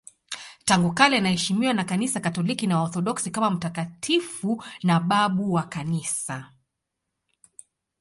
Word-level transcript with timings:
Tangu 0.65 0.93
kale 0.93 1.17
anaheshimiwa 1.17 1.73
na 1.73 1.83
Kanisa 1.83 2.19
Katoliki 2.19 2.67
na 2.67 2.77
Waorthodoksi 2.77 3.31
kama 3.31 3.49
mtakatifu 3.49 4.63
na 4.83 4.99
babu 4.99 5.53
wa 5.53 5.63
Kanisa. 5.63 6.51